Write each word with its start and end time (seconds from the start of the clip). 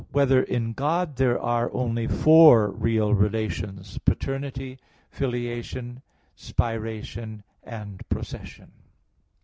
3] 0.01 0.07
Whether 0.13 0.41
in 0.41 0.73
God 0.73 1.15
There 1.17 1.39
Are 1.39 1.71
Only 1.75 2.07
Four 2.07 2.71
Real 2.71 3.13
Relations 3.13 3.99
Paternity, 3.99 4.79
Filiation, 5.11 6.01
Spiration, 6.35 7.43
and 7.63 8.01
Procession? 8.09 8.71